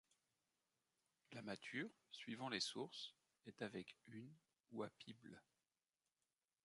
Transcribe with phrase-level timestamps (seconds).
[1.31, 3.13] La mâture, suivant les sources,
[3.45, 4.33] est avec hunes
[4.71, 5.39] ou à pible.